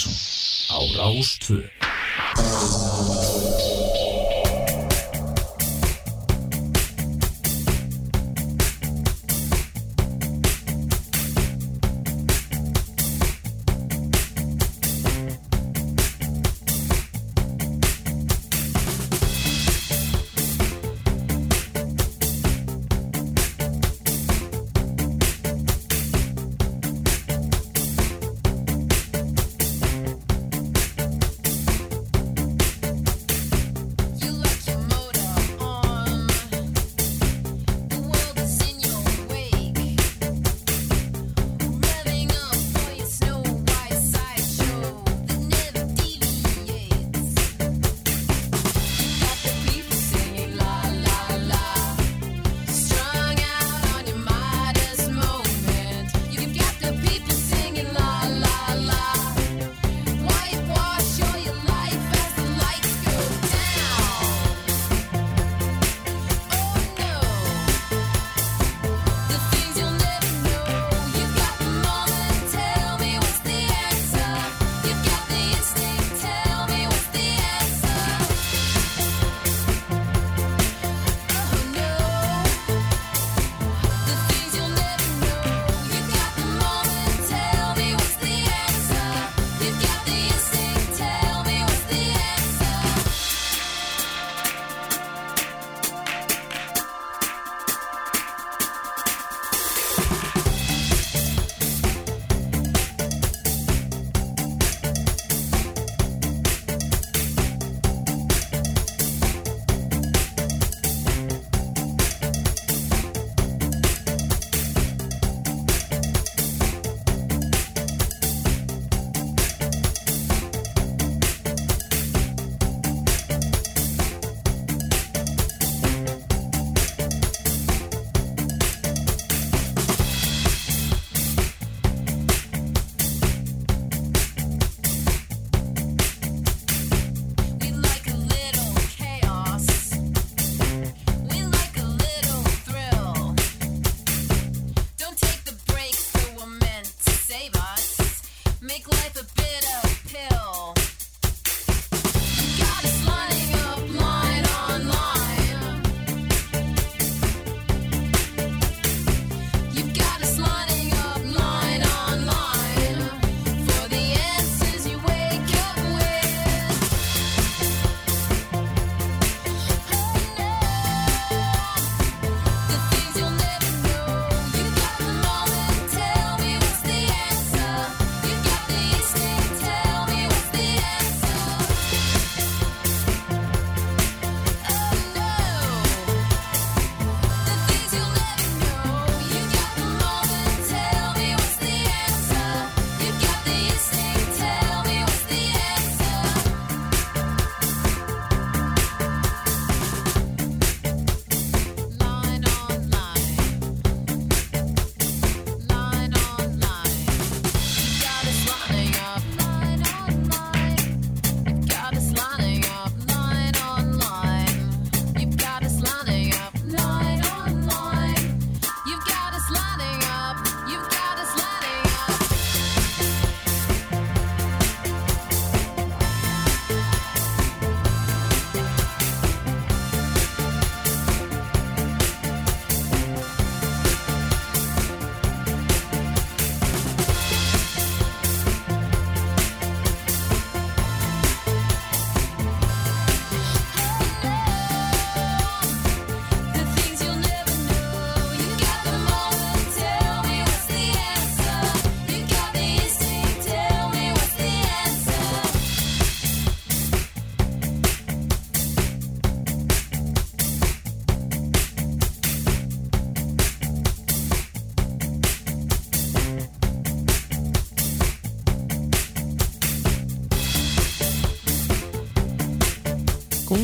[0.00, 0.12] Partíson
[0.70, 1.60] á Rástvö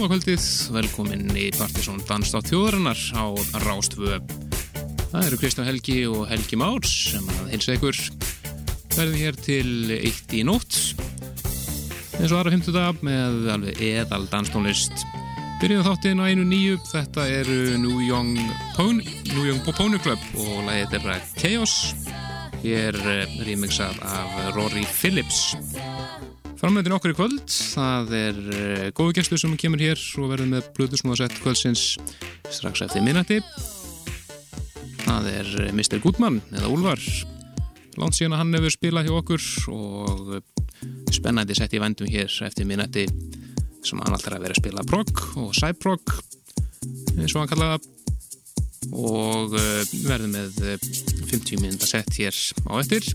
[0.07, 3.27] Góðakvöldið, velkomin í Partisón Danstátt þjóðarinnar á
[3.65, 4.21] Rástvö.
[5.11, 7.99] Það eru Kristján Helgi og Helgi Márs sem að hilsa ykkur.
[8.93, 10.79] Verðum hér til eitt í nótt
[12.21, 14.95] eins og aðra 50 dag með alveg eðal danstónlist.
[15.59, 18.39] Byrjuðum þáttinn á einu nýju, þetta eru New Young
[18.79, 21.75] Pony, Club og lægið þeirra Chaos.
[22.63, 23.03] Hér
[23.43, 25.57] remixað af Rory Phillips.
[26.67, 30.65] Framleitin okkur í kvöld, það er uh, góðu gestur sem kemur hér og verður með
[30.75, 31.83] blöðusmóðasett kvöldsins
[32.51, 33.37] strax eftir minnati.
[35.05, 36.01] Það er uh, Mr.
[36.03, 37.05] Gutmann eða Úlvar.
[37.95, 39.47] Lánt síðan að hann hefur spilað hjá okkur
[39.77, 40.43] og uh,
[41.15, 43.07] spennandi sett í vendum hér eftir minnati
[43.87, 46.17] sem hann alltaf er að vera að spila prog og cyprog
[47.15, 47.79] eins og hann kallaða
[48.91, 49.55] og
[50.03, 52.35] verður með 50 minúta sett hér
[52.67, 53.07] á eftir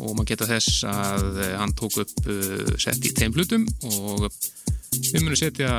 [0.00, 4.26] og maður geta þess að eh, hann tók upp eh, sett í þeim hlutum og
[4.96, 5.70] við munum setja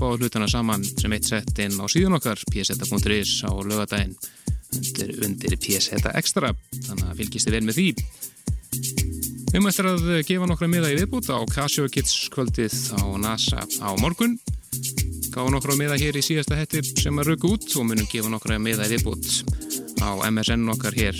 [0.00, 4.16] báð hlutana saman sem eitt sett inn á síðan okkar pseta.is á lögadaginn
[4.76, 6.52] undir, undir pseta extra
[6.86, 7.88] þannig að fylgist þið vel með því.
[9.46, 13.62] Við mögum eftir að gefa nokkra miða í viðbútt á Casio Kids kvöldið á NASA
[13.80, 14.36] á morgun.
[15.32, 18.58] Gáða nokkra miða hér í síðasta hætti sem að röku út og munum gefa nokkra
[18.60, 21.16] miða í viðbútt á MSN okkar hér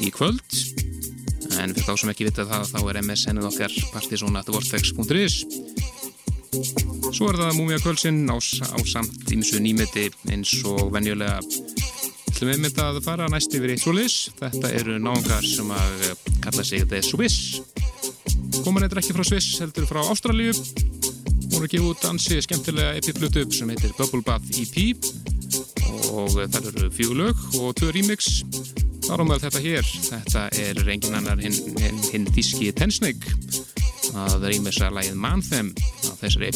[0.00, 0.85] í kvöld
[1.62, 5.36] en fyrir þá sem ekki vita það þá er MSN-ið okkar partysónatvortex.is
[7.12, 11.38] Svo er það Múmia Kölsinn á, á samt ímsu nýmeti eins og venjulega.
[12.30, 16.04] Ætlum við mynda að fara næst yfir eitt solis þetta eru náðungar sem að
[16.44, 17.60] kalla sig The Swiss.
[18.64, 20.54] Koman eitthvað ekki frá Swiss heldur frá Ástralju
[21.52, 24.76] voru gefa út dansi skemmtilega epiplutu sem heitir Bubble Bath EP
[26.12, 28.28] og það eru fjögulög og tvö remix
[29.06, 33.22] Árum með þetta hér, þetta er reyngin annar hinn hin, hin díski Tensnig
[34.16, 35.70] að rýmisa lægið Man Them
[36.06, 36.50] á þessari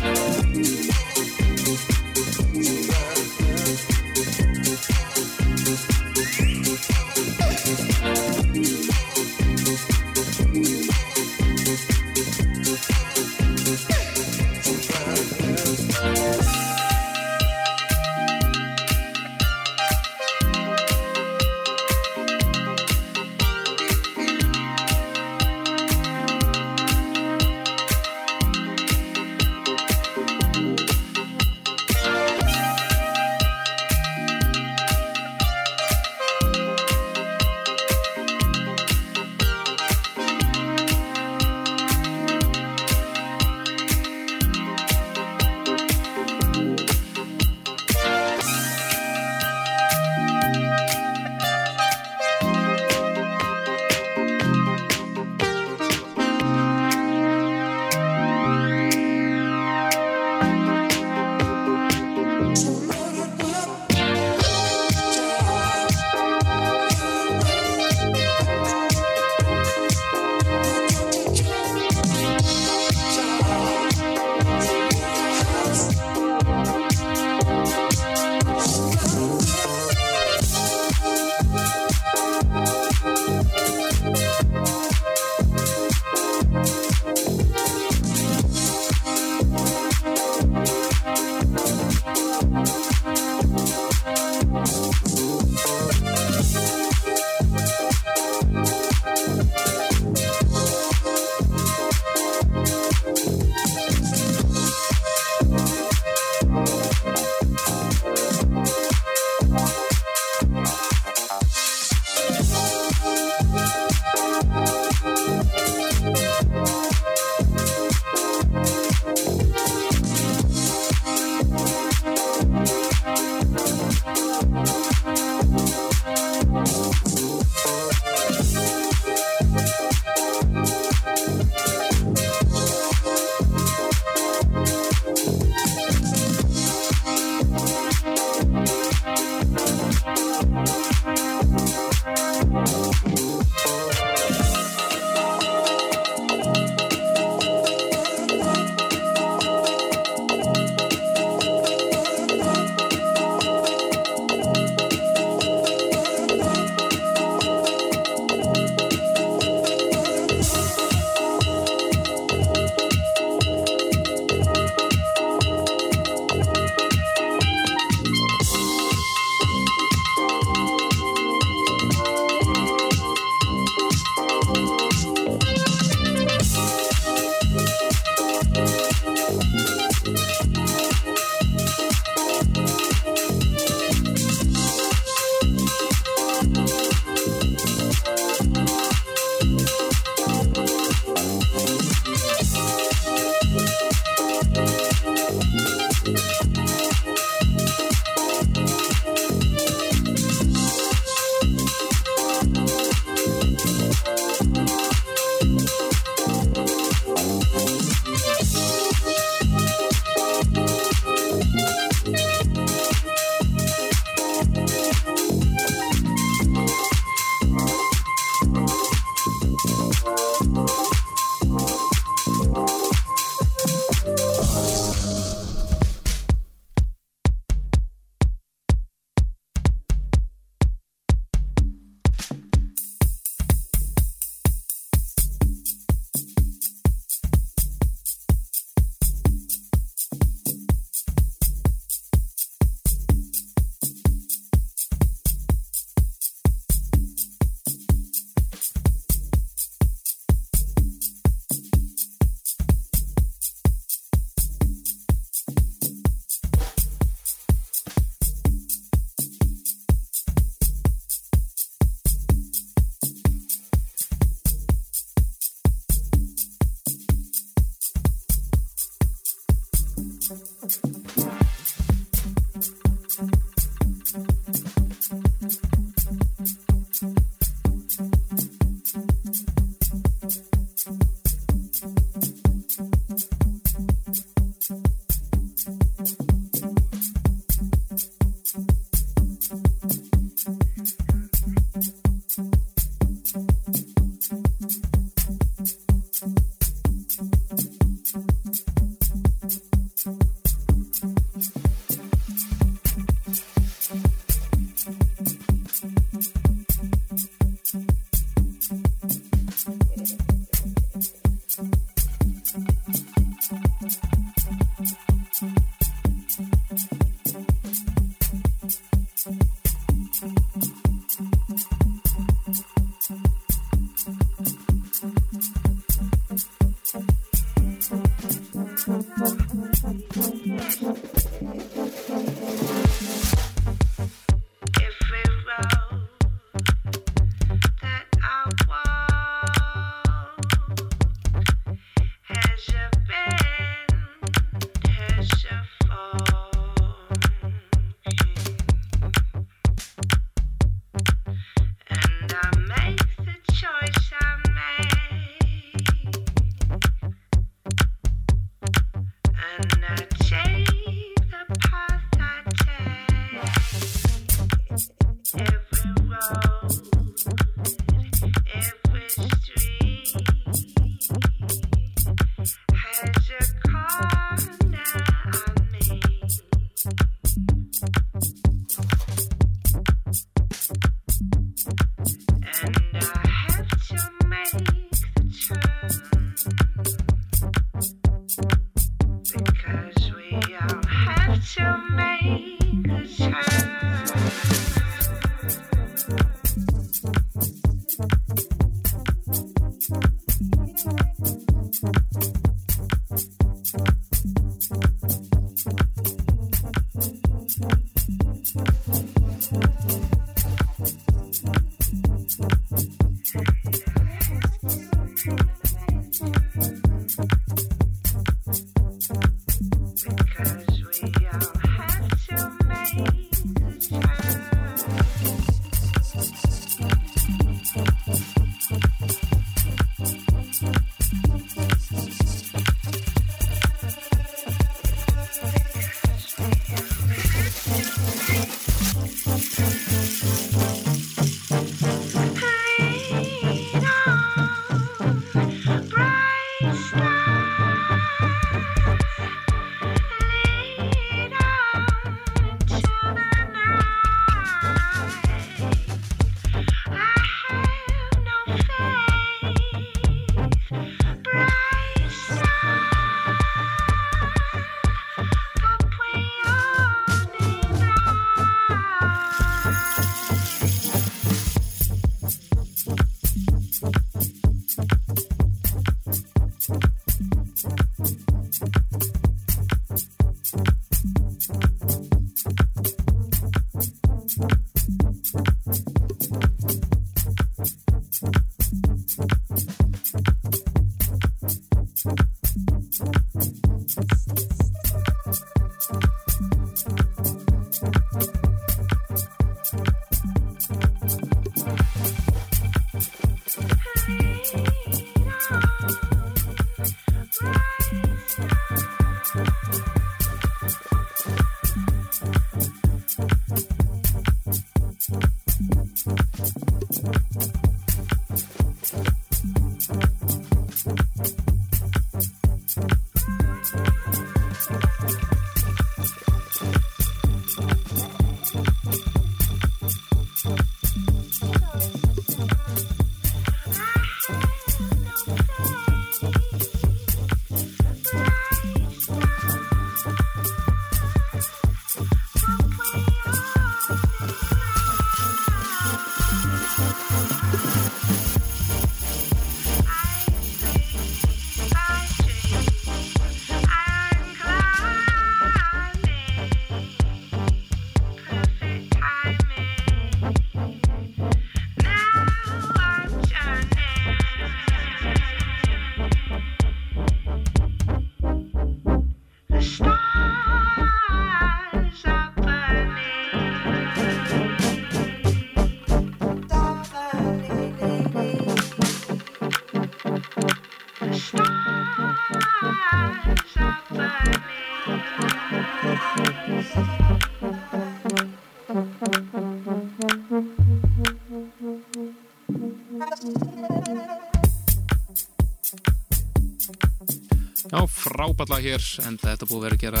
[598.18, 600.00] epiflutu fráballa hér en þetta búið verið að gera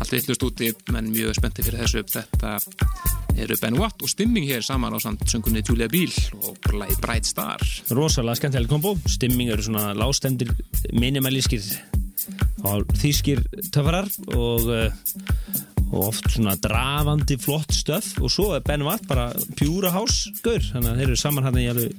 [0.00, 2.02] allt vittlust úti menn mjög spenntið fyrir þessu.
[2.14, 2.52] Þetta
[3.44, 6.56] eru Ben Watt og Stimming hér saman á samt söngunni Julia Biel og
[7.02, 7.60] Bright Star.
[7.90, 8.94] Rosalega skemmtileg kombo.
[9.06, 10.54] Stimming eru svona lástendir
[10.92, 11.64] minimalískir
[12.96, 13.42] þýskir
[13.74, 14.92] töfarar og, eh,
[15.92, 20.90] og oft svona drafandi flott stöf og svo er Ben Watt bara pjúra hásgaur þannig
[20.90, 21.92] að þeir eru saman hann í alveg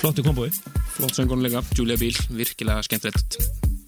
[0.00, 0.50] flottu komboi
[0.94, 3.38] Flott söngunleika, Julia Biel, virkilega skemmtilegt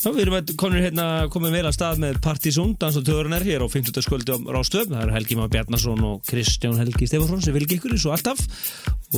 [0.07, 3.65] Já, við erum komin hérna, komin vel að stað með Partizón, dans og töðurinnar hér
[3.65, 4.05] á 50.
[4.07, 4.87] sköldu á Rástöf.
[4.87, 8.45] Það er Helgi Má Bjarnason og Kristján Helgi Stefansson sem vilgi ykkur eins og alltaf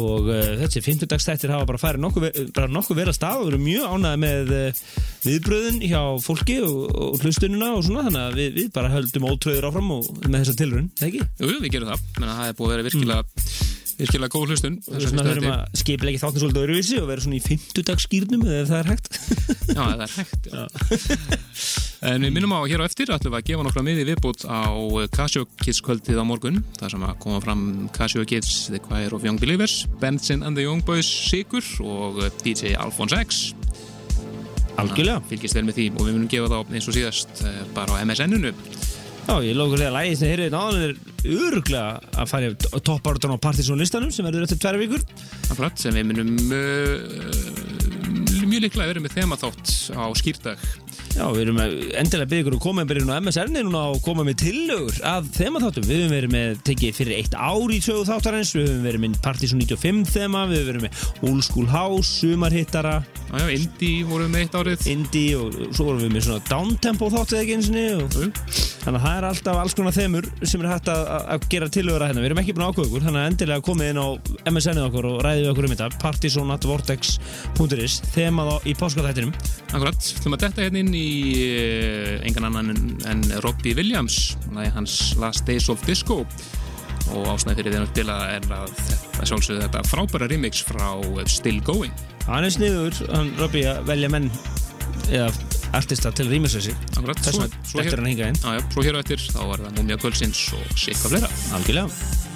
[0.00, 1.10] og uh, þessi 50.
[1.12, 4.24] dagstættir hafa bara farið nokkuð, bara nokkuð vel að stað og við erum mjög ánæðið
[4.24, 4.82] með uh,
[5.28, 9.68] viðbröðin hjá fólki og, og hlustununa og svona þannig að við, við bara höldum ótröður
[9.68, 11.26] áfram og með þessa tilrun, ekki?
[11.36, 13.67] Jú, við gerum það, menn að það er búið að vera virkilega mm
[13.98, 14.78] virkilega góð hlustun.
[14.86, 18.78] Við höfum að skipla ekki þáttin svolítið öruvísi og vera svona í fymtudagsskýrnum eða það
[18.78, 19.10] er hægt?
[19.68, 20.50] Já, það er hægt
[22.08, 24.70] En við minnum á hér á eftir ætlum við að gefa nokkra miði viðbútt á
[25.10, 27.64] Casio Kids kvöldið á morgun það sem að koma fram
[27.96, 32.76] Casio Kids The Choir of Young Believers Benson and the Young Boys Sigur og DJ
[32.78, 33.48] Alphonse X.
[34.78, 35.18] Algjörlega.
[35.26, 38.02] Fylgist vel með því og við minnum gefa þá eins og síðast eh, bara á
[38.06, 38.54] MSN-unu
[39.28, 40.92] Já, ég lókur því að lægi sem heyrðið náðan er
[41.36, 45.02] öruglega að fara í toppáratan á partysónlistanum sem verður eftir tverja vikur.
[45.52, 46.96] Akkurat, sem við minnum uh,
[48.48, 50.64] mjög liklega verið með þemaþátt á skýrdag.
[51.18, 54.36] Já, við erum endilega byggja ykkur að koma byrjun á MSN-i núna og koma með
[54.44, 55.86] tillögur að þemaþáttum.
[55.88, 59.18] Við höfum verið með tekið fyrir eitt ár í sögu þáttarins, við höfum verið með
[59.24, 64.24] Partizón 95 þema, við höfum verið með Old School House, Sumarhittara, Já, já, Indie vorum
[64.24, 64.84] við með eitt árið.
[64.88, 67.74] Indie og svo vorum við með svona downtempo þáttið ekki eins og
[68.78, 71.02] þannig að það er alltaf alls konar þemur sem er hægt að,
[71.34, 72.22] að gera tillögur að hérna.
[72.22, 74.08] Við erum ekki búin okkur, þannig að endilega komið inn á
[74.48, 79.32] MSN-ið okkur og ræðið við okkur um þetta, partizonatvortex.is, þemað á, í páskaþættinum.
[79.74, 80.00] Akkurat,
[81.08, 81.16] í
[81.48, 86.22] uh, engan annan en, en Robbie Williams, er hans Last Days of Disco.
[87.08, 90.88] Og ásnæði fyrir til að er að þetta sjálfsögðu þetta frábæra remix frá
[91.32, 91.94] Still Going.
[92.26, 94.28] Hann er sniður, hann Robby að velja menn
[95.08, 95.30] eða
[95.76, 96.28] artista til
[96.96, 98.40] Akkurat, þess vegna hér, hann hinga inn.
[98.44, 101.32] Á, já, svo hér á eftir þá er það Múmia Kvölsins og Sikka fleira.
[101.56, 102.26] algjörlega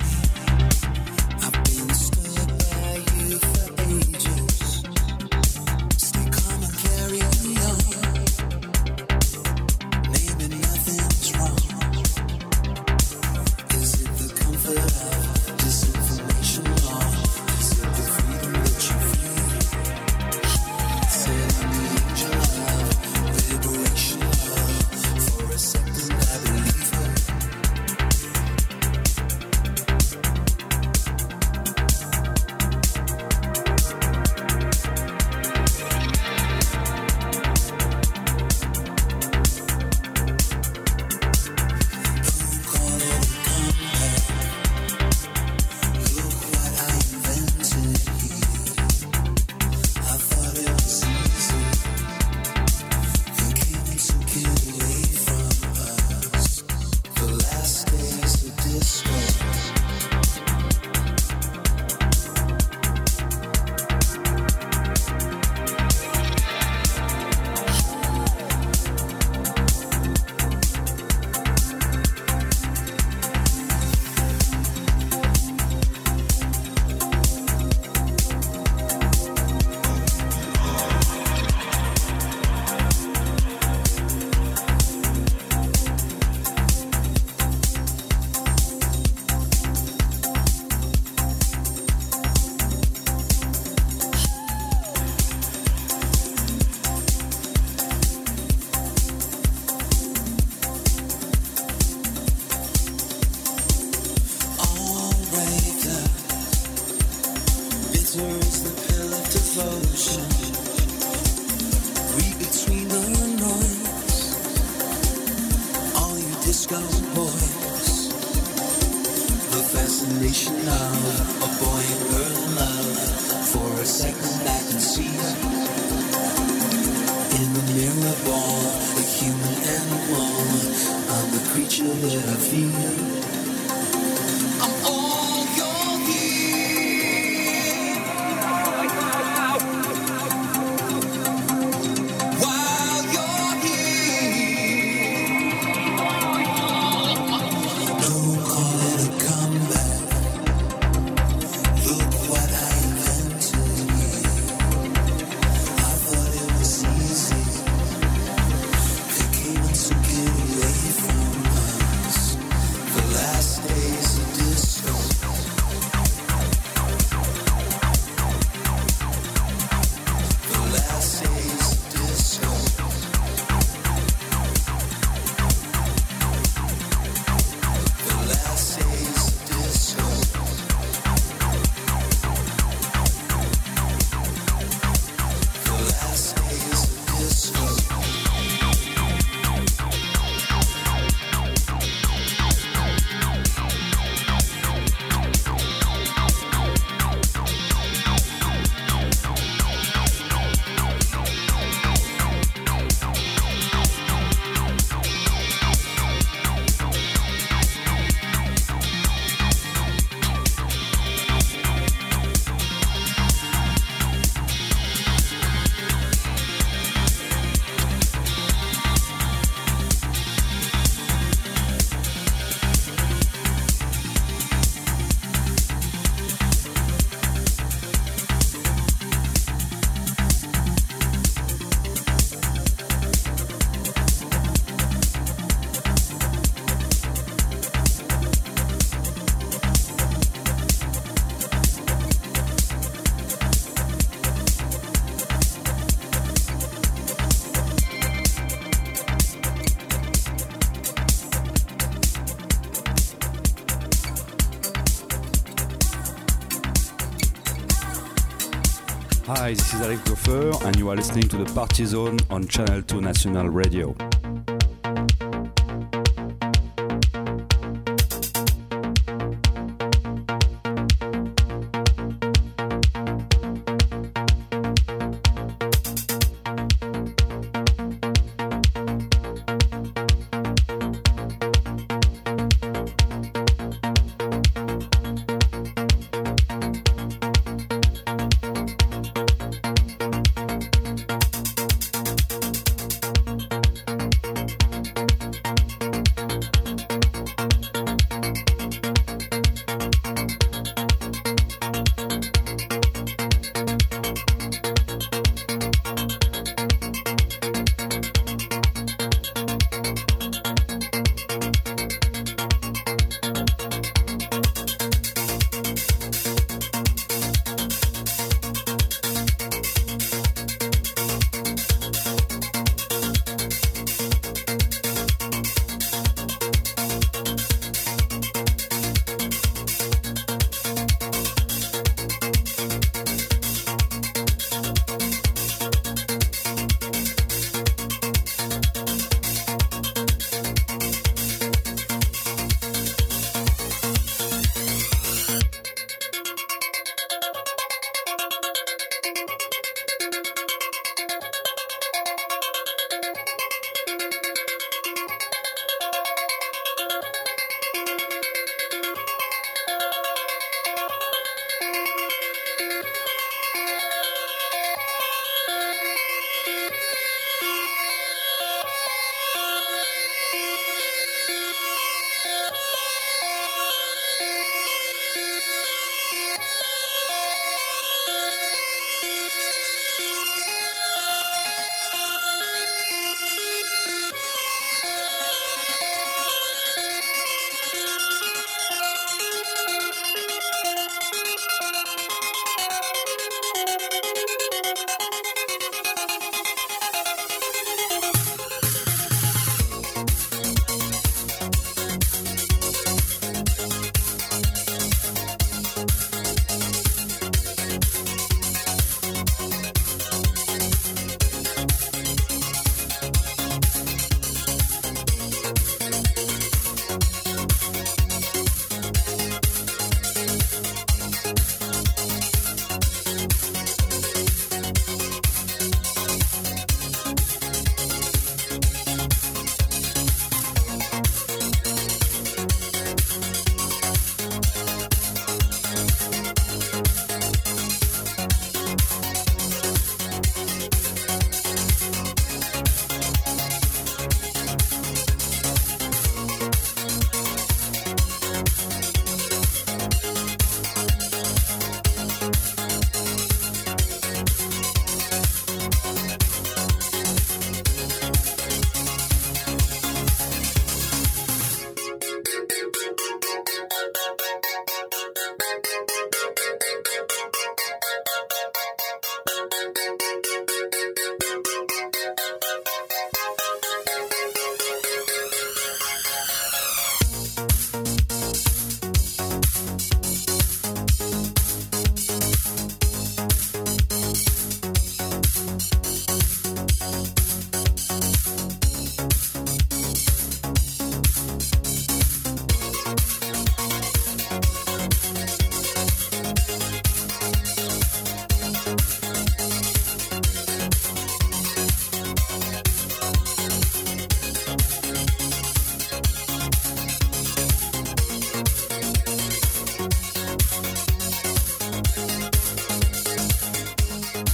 [259.52, 262.80] Hi, this is Alex Goffer, and you are listening to the Party Zone on Channel
[262.80, 263.94] 2 National Radio.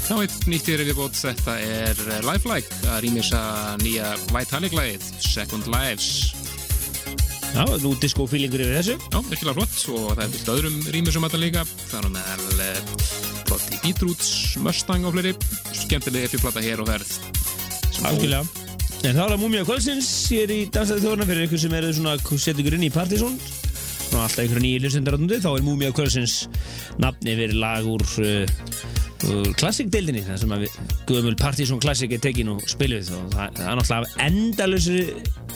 [0.09, 3.41] Já, eitt nýtt í viðbót, þetta er Lifelike, að rýmisa
[3.83, 6.31] nýja Vitalik-lægið, Second Lives.
[7.53, 8.95] Já, nú disco-feelingur yfir þessu.
[9.13, 11.65] Já, virkilega flott og það er vilt öðrum rýmisum þetta líka.
[11.91, 12.79] Það er meðal eh,
[13.51, 14.31] flott í Beatroots,
[14.65, 15.35] Mustang og fleiri.
[15.77, 17.13] Skemmtilega eftirplata hér og verð.
[18.09, 18.65] Algjörlega.
[19.05, 22.17] En þá er það Múmia Kvölsins hér í Dansaði þjóðurna fyrir ykkur sem eru svona
[22.19, 23.37] setja ykkur inn í Partizón
[24.09, 26.39] og alltaf ykkur nýju lusendaratundu þá er Múmia Kvölsins
[26.99, 28.59] nafni verið lag úr uh,
[29.59, 30.65] klassikdeildinni þar sem að
[31.09, 33.11] Guðmul Partísson klassik er tekin og spiluð.
[33.17, 35.01] Og það, er náttúrulega endalusri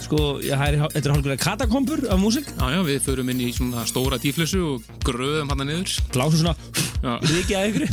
[0.03, 4.19] sko, þetta er hálfur katakombur af músík, Já, já, við förum inn í svona stóra
[4.23, 5.95] tíflessu og gröðum hann niður.
[6.15, 6.57] blásum svona
[7.03, 7.87] ríkja að ykkur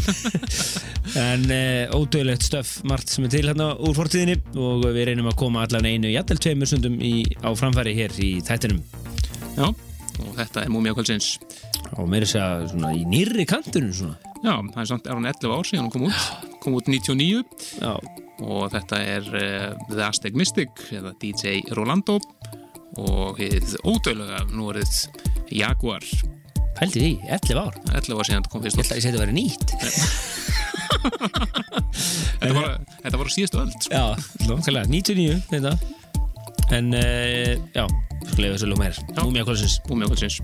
[1.20, 4.40] en uh, ódöðlegt stöf margt sem er til hérna úr fortíðinni.
[4.58, 8.32] Og við reynum að koma allan einu jættel tveimur stundum í, á framfæri hér í
[8.46, 8.82] þættinum.
[9.58, 9.70] Já,
[10.26, 11.28] og þetta er Múmia kvöldsins.
[11.98, 15.52] og meira segja svona í nýrri kantunum svona Já, það er samt, er hann 11
[15.52, 16.20] ár síðan hún kom út.
[16.64, 17.44] Kom út 99
[17.82, 17.92] já,
[18.40, 22.16] og þetta er uh, The Aztec Mystic eða DJ Rolando
[23.00, 26.06] og hið ódöðlega nú er þið Jaguar.
[26.80, 29.20] pældi því, 11 ár 11 ár síðan þetta kom fyrst ég held að ég seti
[29.20, 29.68] að nýtt
[32.40, 33.76] Þetta var, þetta var á síðustu öld.
[33.84, 33.92] sko.
[33.94, 34.04] Já,
[34.48, 35.74] lókala, 99 þetta.
[36.76, 37.86] En uh, já,
[38.30, 39.00] sko leiðu þessu lúm hér.
[39.18, 40.38] Múmia kvöldsins Múmia kvöldsins.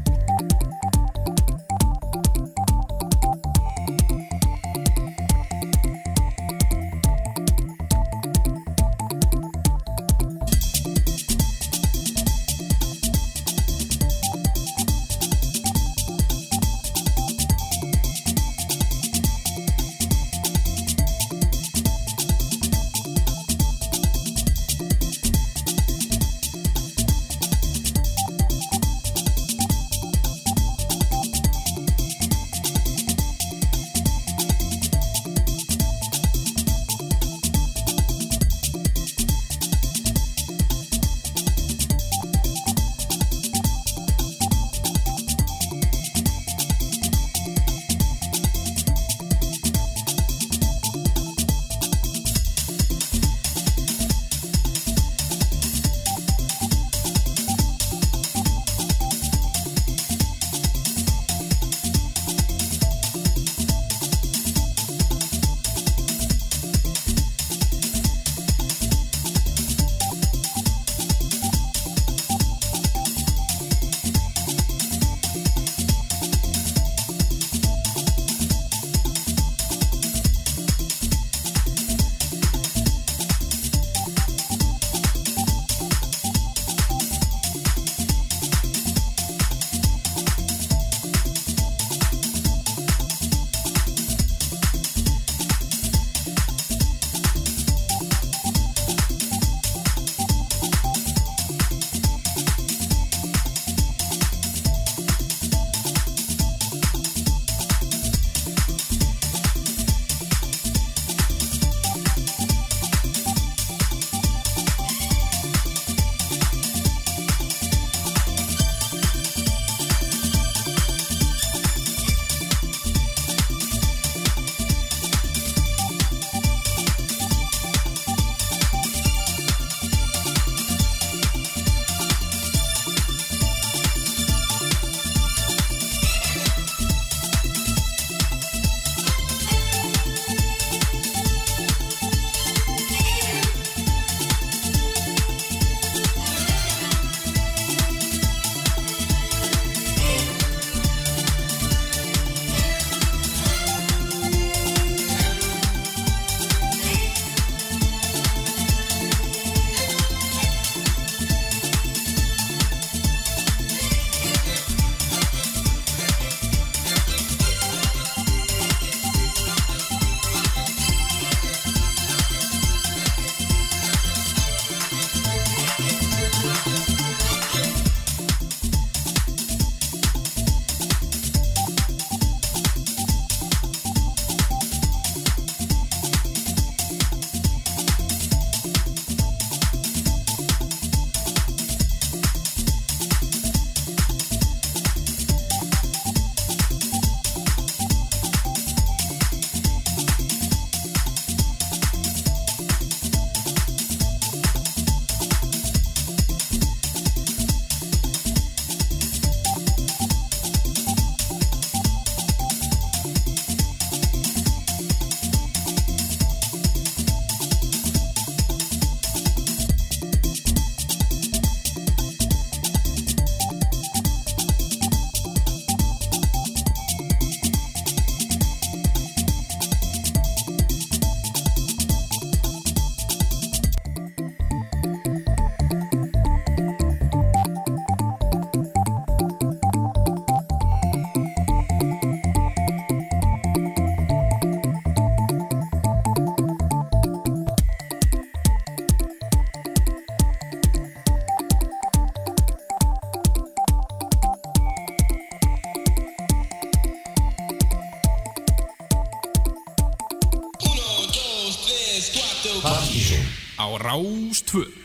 [264.36, 264.85] Rás 2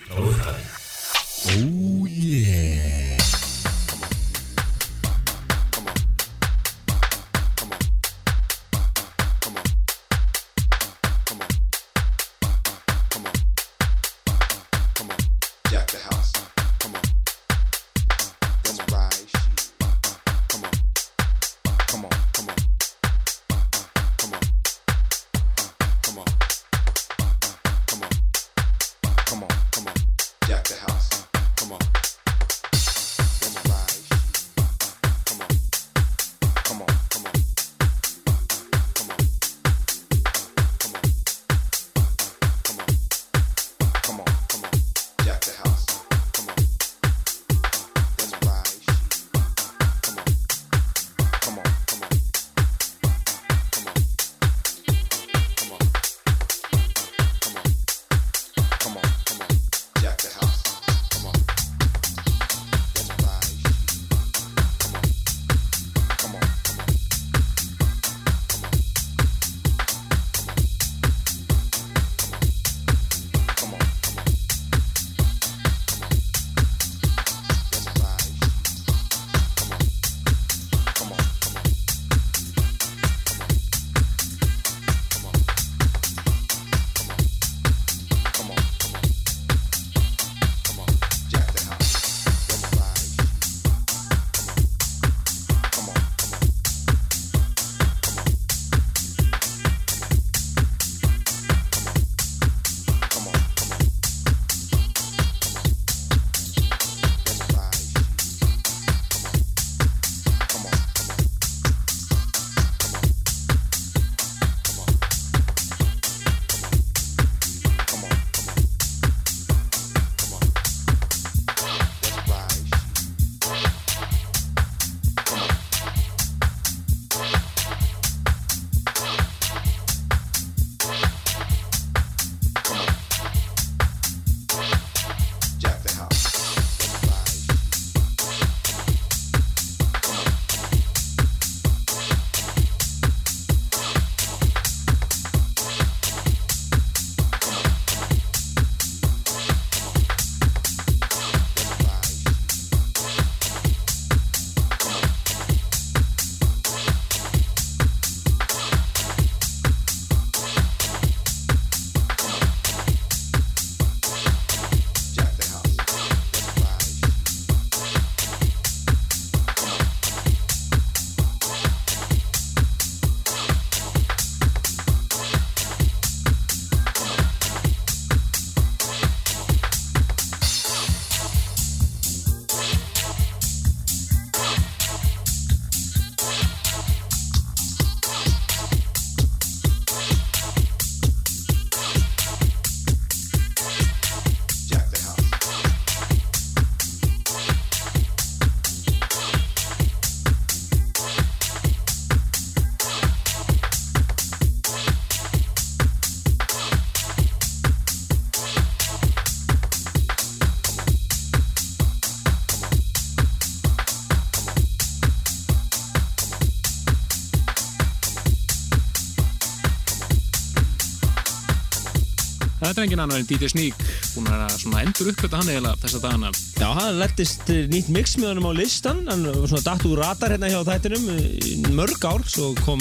[222.80, 223.80] Þetta er engin annar en DJ Sneak.
[224.14, 226.30] Búin að svona endur uppgöta hann eiginlega þessa dagana.
[226.56, 229.02] Já, hann lettist eh, nýtt mix með honum á listan.
[229.10, 232.80] Hann svona datt úr ratar hérna hjá þættinum í mörg ár, svo kom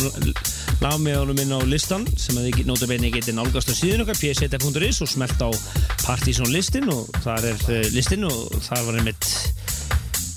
[0.80, 5.02] lag með honum inn á listan sem að notabene geti nálgast á síðun okkar pseta.is
[5.04, 5.52] og smelt á
[6.06, 9.28] Partizón listin og þar er uh, listin og þar var einmitt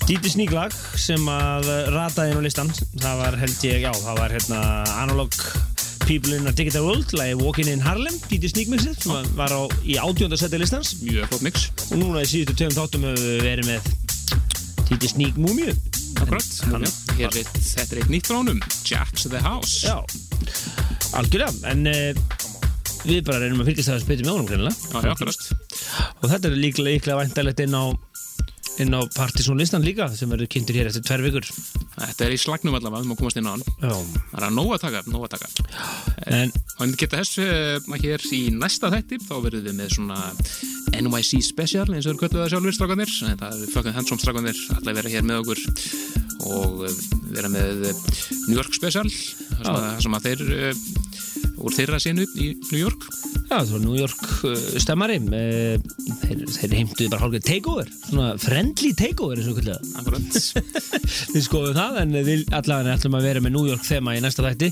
[0.03, 2.71] Díti Sníklag sem að eh, rataði inn á listan.
[2.99, 4.63] Það var held ég, já, það var hérna
[4.99, 5.42] Analog
[6.03, 9.61] People in a Digital World lagi Walking in Harlem, Díti Sníkmixið sem að var á,
[9.87, 10.93] í átjóndasetti listans.
[11.01, 11.67] Mjög flott mix.
[11.89, 13.91] Og núna í síðustu tveim þáttum höfum við verið með
[14.83, 15.73] Titi Sneak Múmiu
[17.73, 19.81] þetta er eitt nýtt frá honum Jack's the House.
[19.83, 19.99] Já,
[21.19, 21.53] algjörlega.
[21.71, 22.11] En uh,
[23.03, 24.69] við bara reynum að fylgjast það að spytja með honum
[26.23, 27.83] og þetta er líklega, líklega væntalegt inn á
[28.81, 31.45] inn á Partizón listan líka sem verður kynntur hér eftir tver vikur
[32.23, 33.63] Þetta er í slagnum allavega, við má komast inn á hann.
[33.83, 35.47] Það er að nóg að taka, nóg að taka
[36.31, 36.53] en
[36.85, 40.19] en geta þess uh, hér í næsta þætti þá verðum við með svona
[40.95, 44.63] NYC special eins og við kölluðu það sjálfur strákanir en það er fucking handsome strákanir
[44.77, 45.65] alltaf vera hér með okkur.
[46.47, 47.03] Og uh,
[47.35, 48.07] vera með uh,
[48.47, 52.85] New York special þar sem, að, þar sem að þeir úr þeirra sinu í New
[52.85, 55.75] York Var New York uh, stemmari uh,
[56.23, 59.75] þeir, þeir heimtuði bara hálfgeir takeover svona friendly takeover eins og kvölda
[61.35, 64.45] við skoðum það en við allavega ætlum að vera með New York þema í næsta
[64.47, 64.71] þætti.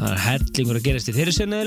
[0.00, 1.60] Það er hellingur að gerast í þeirri senna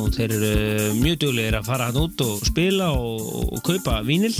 [0.00, 4.00] og þeir eru uh, mjög duglegir að fara hann út og spila og, og kaupa
[4.06, 4.34] vínil.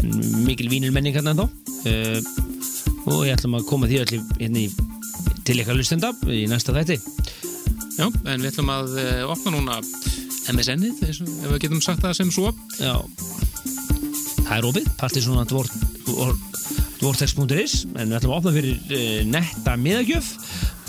[0.00, 0.14] En
[0.46, 1.48] mikil vínil menning hann uh,
[3.08, 4.68] og ég ætlum að koma því í- hérna í
[5.48, 6.98] til ykkar lustenda í næsta þætti.
[7.98, 8.96] Já, en við ætlum að
[9.26, 9.80] opna núna
[10.52, 12.52] MSN-ið, og- ef við getum sagt það sem svo.
[12.80, 12.94] Já.
[14.48, 15.44] Það er opið, partið svona
[16.98, 20.30] dvortex.is en við ætlum að opna fyrir uh, netta miðagjöf.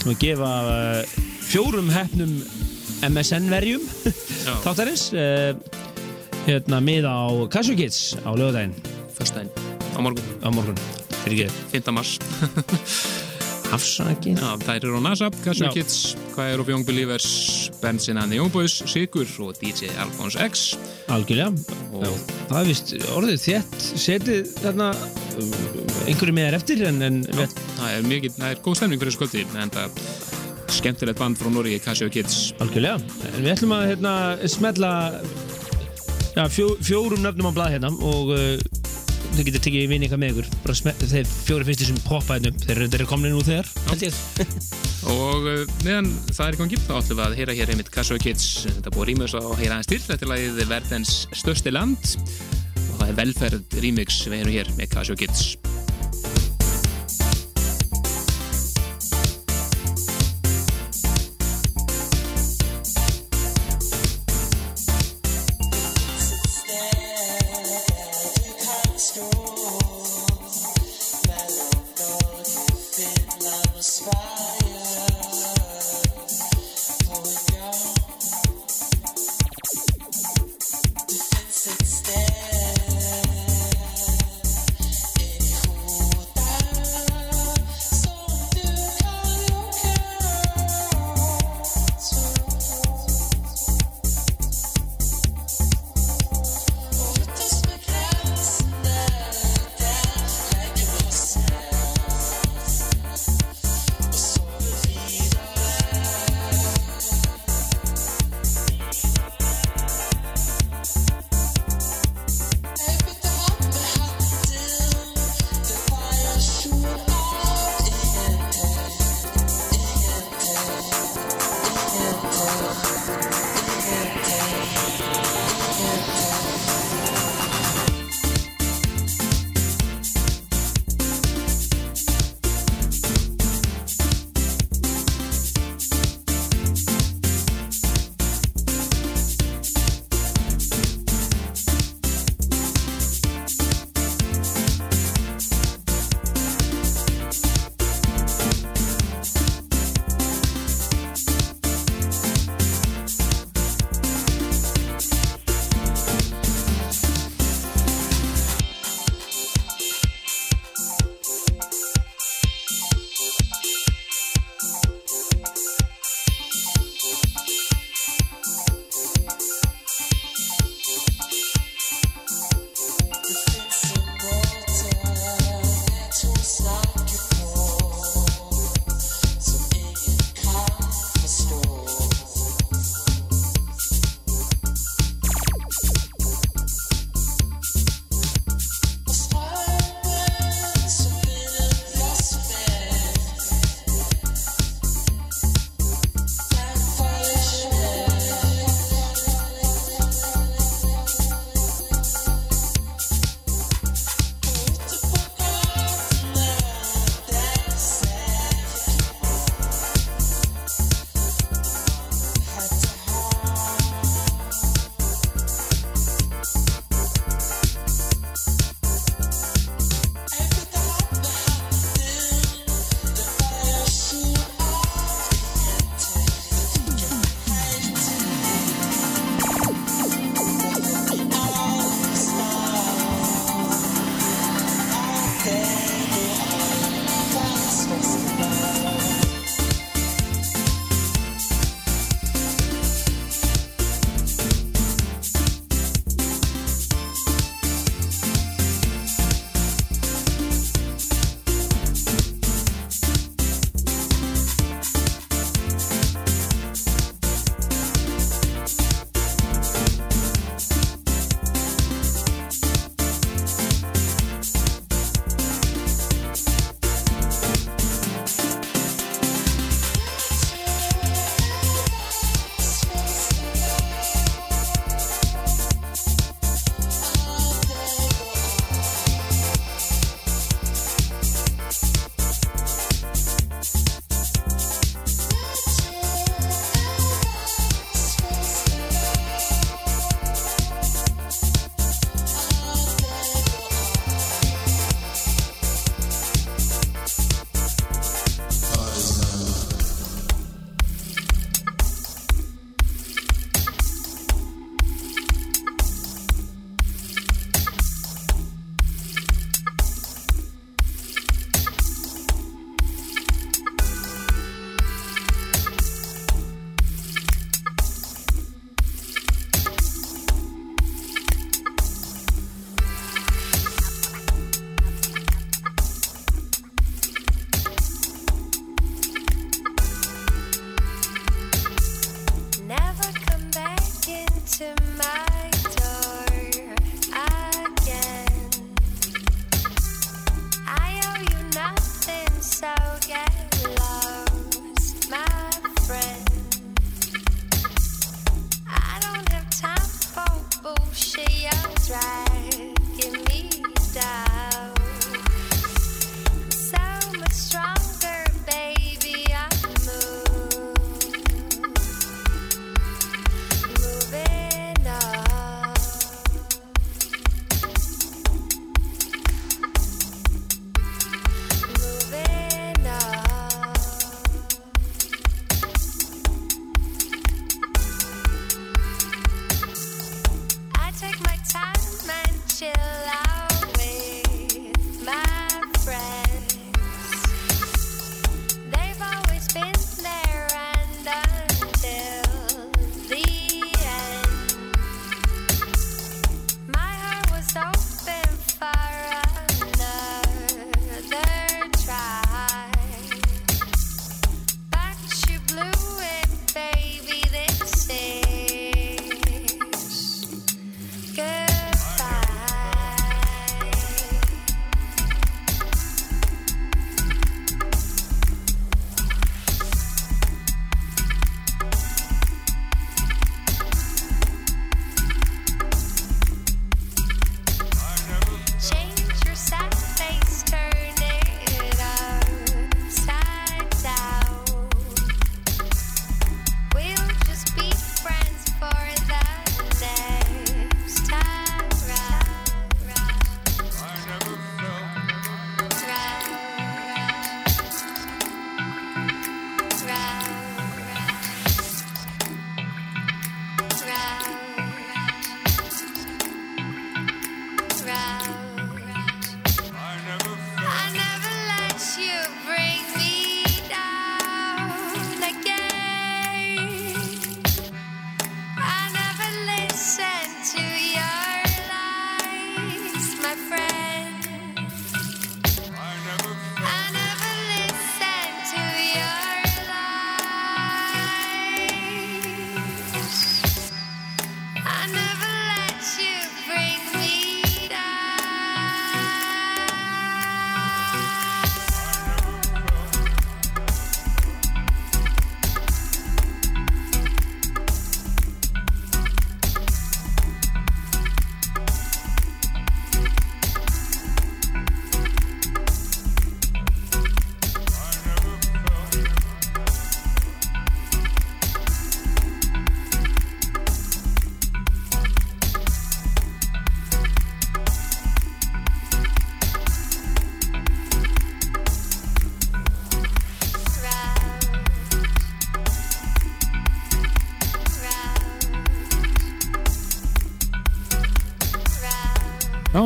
[0.07, 1.01] Að gefa uh,
[1.49, 2.37] fjórum hefnum
[3.09, 3.83] MSN-verjum
[4.65, 5.51] þáttarins uh,
[6.47, 8.75] hérna miða á Casio Kids á lögadaginn
[9.17, 9.51] Föstudaginn.
[9.95, 10.79] Á morgun, á morgun.
[11.25, 11.91] Fyrir ekki 5.
[11.95, 12.15] mars.
[13.75, 15.73] afsakið Já, þær eru á NASA, Casio Já.
[15.75, 15.97] Kids,
[16.33, 17.27] Hvað er of Young Believers,
[17.81, 20.63] Bensin and the Young Boys, Sigur og DJ Alphonse X.
[21.07, 21.51] algjörlega
[21.93, 22.11] Og- Já,
[22.49, 24.89] það er vist orðið þétt setið þarna
[26.09, 29.13] einhverju með er eftir en, en við, Það er mikið, það er góð stemning fyrir
[29.13, 30.01] þessu kvöldi, en það
[30.79, 32.53] skemmtilegt band frá Noregi, Casio Kids.
[32.59, 34.13] algjörlega en við ætlum að hérna,
[34.47, 34.91] smetla
[36.35, 38.78] já, fjó, fjórum nöfnum á blað hérna og uh,
[39.35, 40.49] þau getur tekið vinni eitthvað með ykkur.
[40.99, 43.69] Þeir fjóri finnst þessum poppa hérna upp þeir, eru komni nú þegar
[45.15, 48.19] Og uh, meðan það er í gangi, þá ætlum við að heyra hér einmitt Casio
[48.21, 52.13] Kids, þetta búið rýmurs að heyra aðeins til, þetta er lagið verðens störsti land.
[52.89, 55.53] Og það er velferð remix við erum hér með Casio Kids.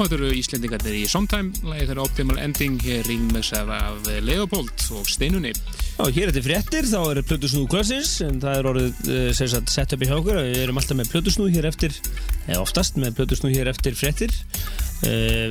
[0.04, 5.54] Þetta eru Íslendingarnir í Sometime, lagið þeirra Optimal Ending, hér ringmess af, Leopold og Steinunni.
[5.94, 9.72] Já, hér er til fréttir, þá er Plutusnúð kvöldsins en það er orðið sem sagt,
[9.72, 10.40] sett upp í hjá okkur.
[10.42, 11.96] Við erum alltaf með Plutusnúð hér eftir
[12.48, 14.34] eða oftast með Plutusnúð hér eftir fréttir.
[15.04, 15.50] Uh,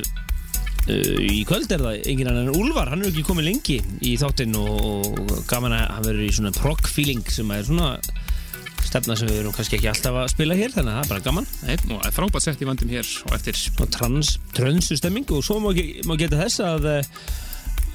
[0.89, 4.15] uh, í kvöld er það engin annan en Úlfar hann er ekki komið lengi í
[4.21, 7.93] þáttinn og, og gaman að hann verður í svona prog feeling sem er svona
[8.83, 11.27] stefna sem við erum kannski ekki alltaf að spila hér þannig að það er bara
[11.29, 13.55] gaman Nei, og er frábært sett í vandum hér og eftir.
[13.79, 15.71] og trans, trönsu stemming og svo má,
[16.07, 17.09] má geta þess að eh,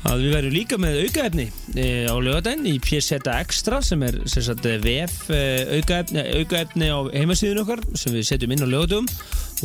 [0.09, 1.45] að við verðum líka með aukaefni
[1.75, 5.27] e, á lögadaginn í PZ Extra sem er sem sagt, eh, VF
[5.75, 9.11] aukaefni, aukaefni á heimasíðun okkar sem við setjum inn á lögadagum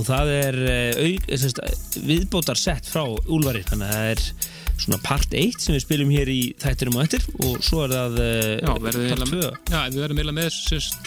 [0.01, 0.59] og það er
[1.05, 1.61] auk, eh, sagt,
[2.01, 4.25] viðbótar sett frá Úlvari þannig að það er
[4.83, 7.27] svona part 1 sem við spilum hér í þættinum og eftir.
[7.45, 11.01] Og svo er það Já, part eiginlega- 2 Já, við verðum eiginlega með sérst,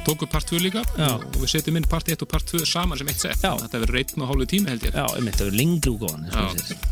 [0.00, 1.12] hann tók upp part 2 líka Já.
[1.20, 3.42] og við setjum inn part 1 og part 2 saman sem eitt sett.
[3.44, 3.52] Já.
[3.60, 4.94] Þetta verður einn og hálfu tími held ég.
[4.96, 6.44] Já, einmitt, það verður lengri útgóðan Já,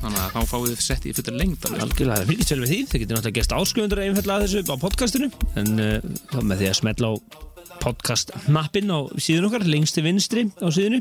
[0.03, 1.85] þannig að þá fáið þið sett í fyrir alveg.
[1.87, 5.31] Algjörlega, það fylgist vel við því, þið getur náttúrulega gæst áskrifundur einfallega þessu á podcastinu
[5.63, 7.15] en uh, þá með því að smetla á
[7.79, 11.01] podcast-mappin á síðun okkar lengst til vinstri á síðunu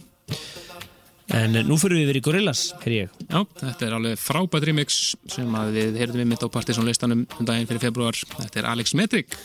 [1.35, 3.21] en uh, nú fyrir við yfir í Gorillas hér ég.
[3.27, 7.47] Já, þetta er alveg frábært remix sem við heyrðum við mitt á Partisan listanum um
[7.47, 8.19] daginn fyrir februar.
[8.37, 9.35] Þetta er Alex Metric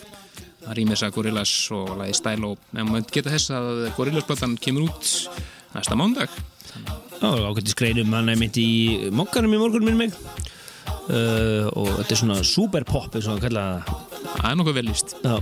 [0.71, 2.55] rýmisa Gorillaz og lagi Stylo.
[2.77, 5.11] En maður geta þess að Gorillaz-platan kemur út
[5.73, 6.31] næsta mándag.
[7.23, 12.15] Já, ákveðtis greinum hann er mitt í mokkanum í morgun minn mig uh, og þetta
[12.15, 13.99] er svona super pop eins og hann kallaði
[14.33, 15.15] það er nokkuð vel líst.
[15.23, 15.35] Já,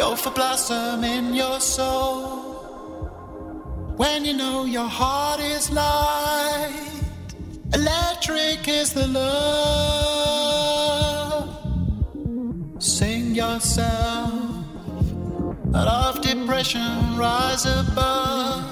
[0.00, 2.24] Go for blossom in your soul.
[3.98, 6.72] When you know your heart is light,
[7.74, 10.40] electric is the love.
[12.78, 14.32] Sing yourself
[15.74, 18.64] out of depression, rise above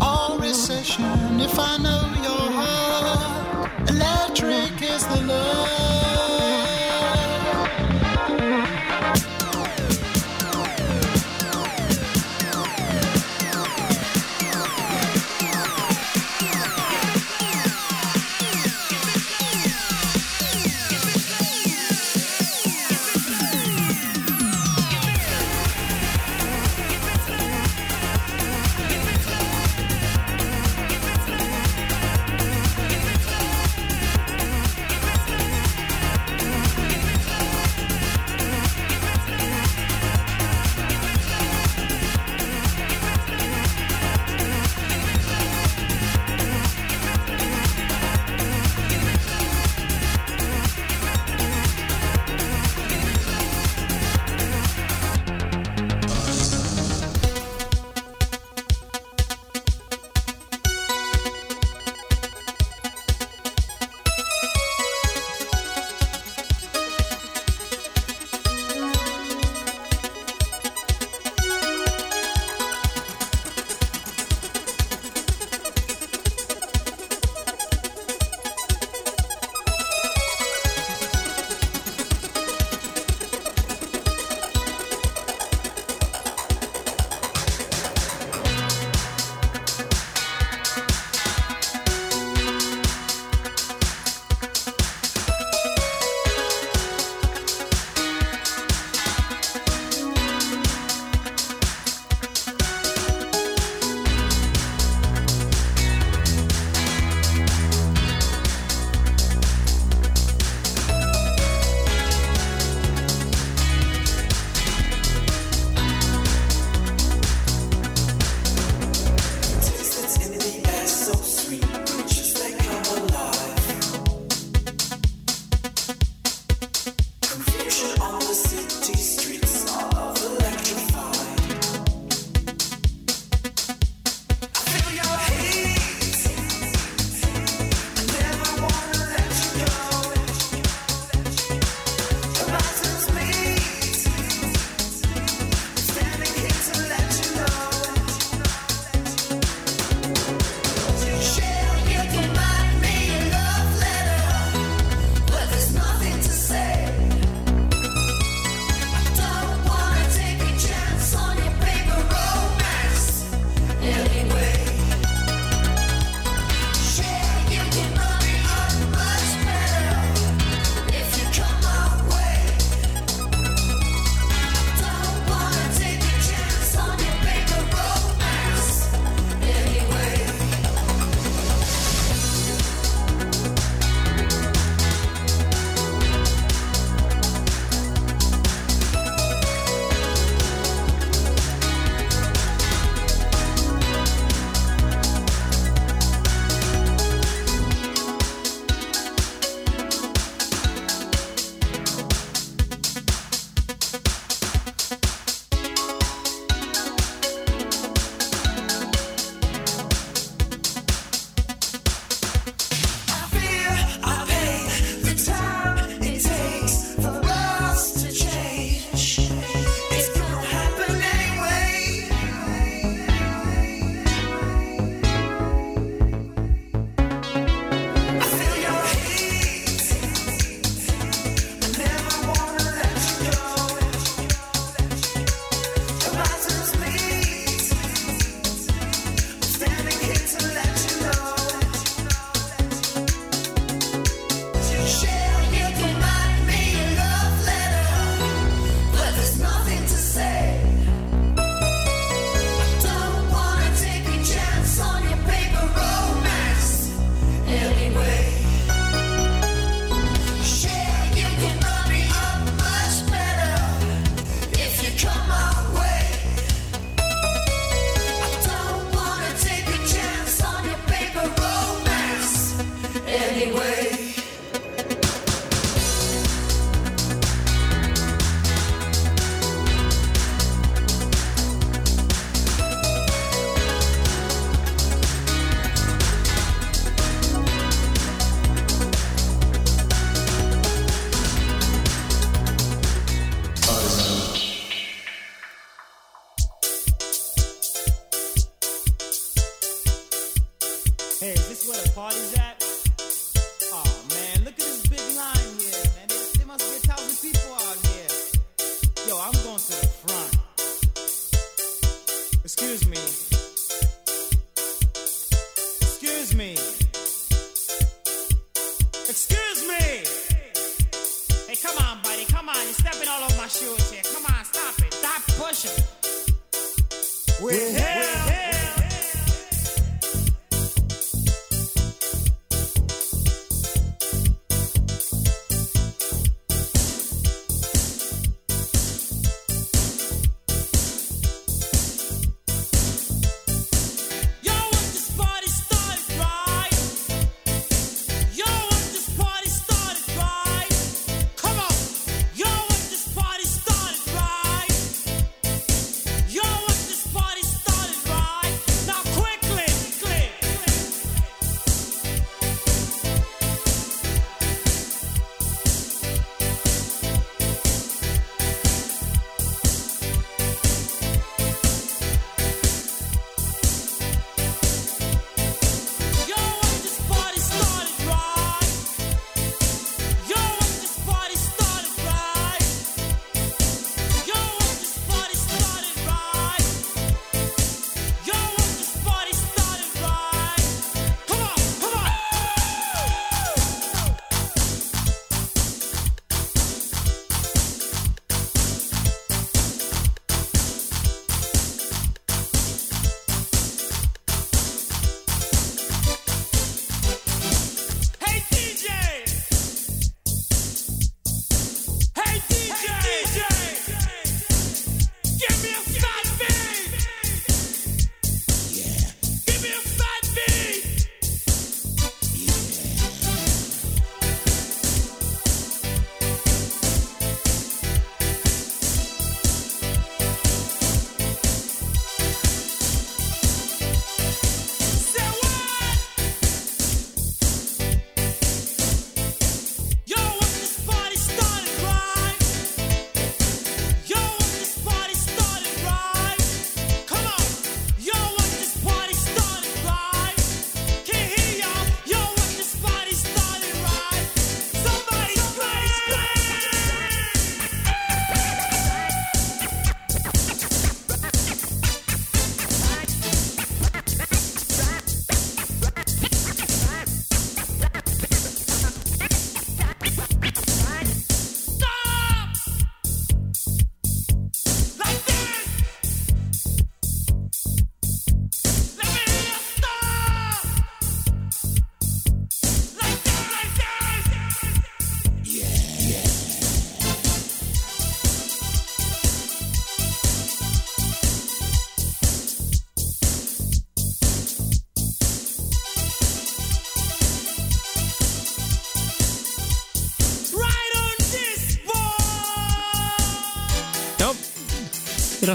[0.00, 1.40] all recession.
[1.40, 5.83] If I know your heart, electric is the love.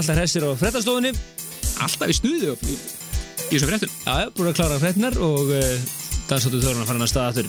[0.00, 1.12] Alltaf hressir á frettastofunni
[1.80, 2.76] Alltaf í stuði og í,
[3.50, 3.92] þessum fréttum.
[4.04, 5.92] Já, já, búin að klára frettnar og uh,
[6.28, 7.48] dansáttu þörun að fara hann að staða aftur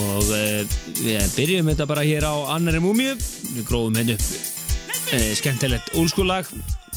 [0.00, 0.60] og uh,
[1.00, 6.46] við byrjum þetta bara hér á annari múmíu við grófum henni upp uh, skemmtilegt ólskúlag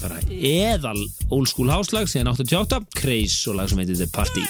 [0.02, 1.00] bara eðal
[1.32, 4.44] ólskúl háslag síðan 88, kreis og lag sem heitir The Party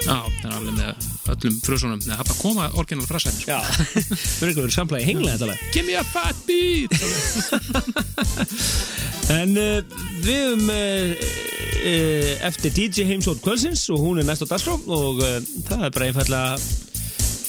[0.00, 0.90] Já, það er alveg með
[1.34, 2.00] öllum frösunum.
[2.02, 3.42] Það er hægt að koma orginal frasæðin.
[3.46, 4.06] Já, við
[4.40, 6.92] erum ekki verið samplagi hengla þetta lag Give me a fat beat!
[9.30, 9.80] En uh,
[10.24, 11.24] við höfum uh,
[11.80, 15.20] uh, eftir DJ Heimsótt Kvölsins og hún er næst á dagskrá og
[15.68, 16.58] það er bara einfallega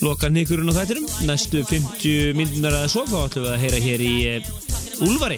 [0.02, 4.04] loka nýkurinn á þættinum næstu 50 minnunar að svo þá ætlum við að heyra hér
[4.06, 4.14] í
[5.06, 5.38] Úlfari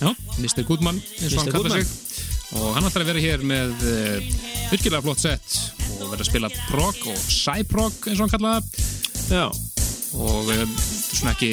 [0.00, 0.10] Já,
[0.42, 0.64] Mr.
[0.66, 1.40] Goodman, eins og Mr.
[1.40, 1.84] hann kallar Goodman.
[1.86, 2.00] sig.
[2.54, 3.72] Og hann ætlar að vera hér með
[4.70, 5.56] virkilega flott sett
[6.00, 8.90] og vera að spila prog og psy-prog eins og hann kallar það.
[9.30, 9.46] Já,
[10.14, 10.50] Og
[11.14, 11.50] þetta er svona ekki,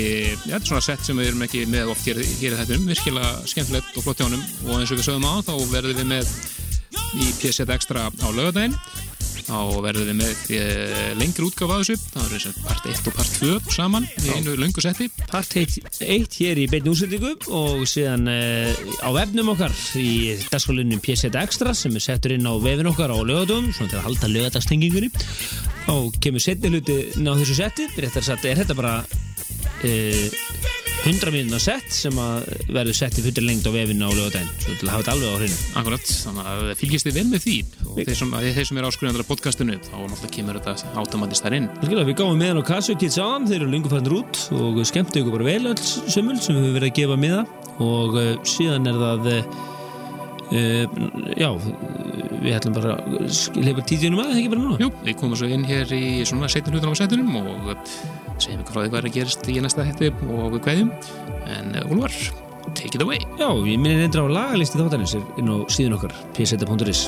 [0.49, 2.89] já, þetta er svona sett sem við erum ekki með oft hér, hér í þettunum,
[2.89, 4.43] virkilega skemmtilegt og flott hjá honum.
[4.65, 6.35] Og eins og við sögum á, þá verðum við með
[7.21, 8.75] í PSZ Extra á lögadaginn
[9.41, 12.09] þá verðum við með uh, lengri útgáfa af þessu.
[12.13, 15.07] Það er þess að part 1 og part 2 saman í einu löngu setti.
[15.29, 20.11] Part 1 hér í beinni útsendingu og síðan uh, á vefnum okkar í
[20.47, 24.07] dagskólinum PSZ Extra sem er settur inn á vefin okkar á lögadum svona til að
[24.07, 25.11] halda lögadagstengingunni
[25.81, 27.89] þá kemur setni hluti á þessu setti.
[27.97, 29.01] Réttar sagt er þetta bara
[29.81, 34.75] 100 mínuna sett sem að verður sett í fyrir lengt á vefin á lögadaginn svo
[34.77, 35.57] til að hafa þetta alveg á hreinu.
[35.81, 37.55] Akkurat, þannig að fylgist þið vel með því
[37.87, 41.57] og þeir sem, þeir sem er áskrifandar af podcastinu þá náttúrulega kemur þetta automatist þar
[41.57, 41.67] inn.
[41.81, 45.23] Skilja, við gáum meðan á kassu kids áðan, þeir eru lengur fannir út og skemmtu
[45.23, 47.43] ykkur bara vel öll sömul sem við höfum verið að gefa miða.
[47.81, 49.43] Og uh, síðan er það uh,
[51.39, 51.49] já,
[52.45, 52.97] við ætlum bara
[53.57, 54.81] leifur tíðinum að, ekki bara núna?
[54.83, 57.71] Jú, við komum svo inn hér í svona setjum hlutunum á setjunum og
[58.45, 60.95] segjum ykkur frá því hvað er að gerast í næsta hætti og við kveðjum.
[61.57, 62.17] En uh, Úlfar,
[62.77, 63.21] take it away.
[63.39, 67.07] Já, ég minni reyndra á lagalisti þáttanins inn á síðun okkar, pseta.is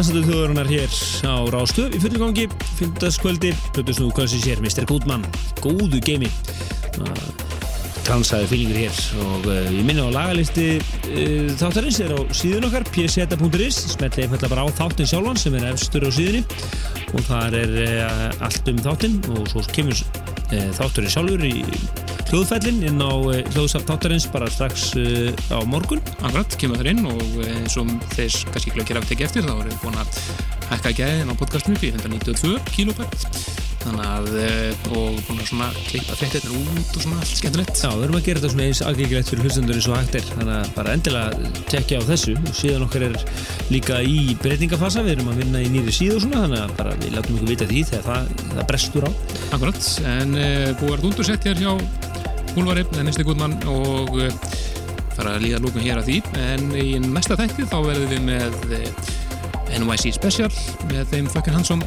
[0.00, 0.94] Já, dansandi þjóðurinnar hér
[1.28, 2.46] á Rástöð í fullu gangi,
[2.78, 3.18] 15.
[3.20, 4.86] kvöldi Plötusnú kvöldsins hér, Mr.
[4.88, 5.26] Goodman
[5.60, 6.30] góðu geimi
[8.06, 12.88] transaði fylgjur hér og uh, ég minna á lagalisti uh, þáttarins er á síðun okkar
[12.88, 16.46] pseta.is, smetli einfallega bara á þáttin sjálfan sem er efstur á síðunni
[17.12, 20.00] og þar er uh, allt um þáttin og svo kemur
[20.48, 21.60] þátturinn sjálfur í
[22.30, 23.12] hljóðfællin inn á
[23.52, 24.94] hljóðsafn þáttarins bara strax
[25.52, 25.99] á morgun
[26.30, 29.50] Akkurat, kemur þar inn og eh, eins og þeir kannski glöggir af tekið eftir þá
[29.56, 30.18] erum við búin að
[30.70, 33.24] hækka gæðin á podcastinu upp í 192 kilobætt
[33.80, 37.82] þannig að, eh, og búin að svona klippa fréttirnir út og svona allt skemmtilegt.
[37.82, 40.28] Já, við erum að gera þetta svona eins aðgengilegt fyrir hlustundur eins og hægt er,
[40.28, 42.36] þannig að bara endilega tekja á þessu.
[42.38, 43.18] Og síðan okkar er
[43.74, 46.94] líka í breytingafasa, við erum að vinna í nýri síðu og svona, þannig að bara
[47.00, 49.10] við látum ykkur vita því þegar það, það brestur á.
[49.50, 51.72] Akkurat, en uh, búið að dundursett hér hjá
[52.58, 54.16] Úlfari, Nesti Gudmann og
[55.16, 56.20] fara að líða lókun hér að því.
[56.46, 59.12] En í næsta þætti þá verðum við með uh,
[59.80, 60.50] NYC Special
[60.90, 61.84] með þeim Þakkar Hansson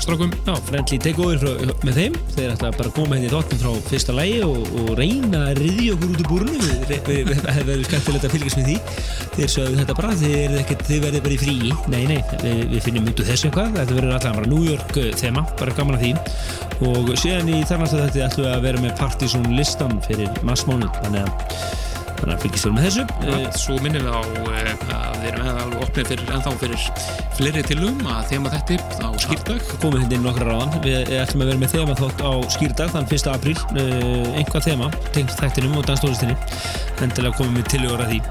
[0.00, 0.30] strákum.
[0.46, 1.42] Já, friendly takeover
[1.84, 4.90] með þeim, þeir ætla bara að koma hérna í þáttum frá fyrsta lægi og, og
[4.98, 8.34] reyna að riðja okkur út úr búrunu, við, við, við, við, það verður skemmtilegt að
[8.34, 8.78] fylgjast með því,
[9.36, 10.14] þeir sögðu þetta bara,
[10.62, 11.56] ekkert, þið verður bara í frí,
[11.92, 14.96] nei, nei, við, við finnum út úr þessu eitthvað, þetta verður alltaf bara New York
[14.96, 16.12] uh, þema, bara gaman að því.
[16.88, 21.28] Og síðan í þarnastu þetta ætlum við að vera með Partizón listan fyrir massmónuð, þannig
[21.28, 21.88] að
[22.20, 23.04] þannig að fylgjast við með þessu.
[23.16, 26.86] Akkurat, Svo minnum við á uh, að við erum eða alveg opnið fyrir, ennþá fyrir
[27.38, 31.52] fleiri tilum að þema þetta á skýrdag komið hérna inn nokkra ráðan við ætlum að
[31.52, 33.28] vera með þema þátt á skýrdag þann 1.
[33.34, 36.36] apríl, uh, einhvað þema tengt þættinum og danstólistinni
[37.04, 38.22] endilega komum við til að því.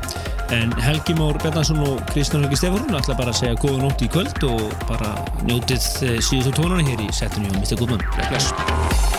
[0.49, 4.09] En Helgi Már Bjarnarsson og Kristján Helgi Stefansson ætla bara að segja góða nótt í
[4.09, 5.13] kvöld og bara
[5.45, 5.85] njótið
[6.25, 7.77] síðustu tónana hér í setinu og Mr.
[7.77, 9.18] Goodman